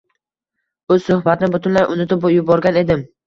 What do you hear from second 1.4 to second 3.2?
butunlay unutib yuborgan edim.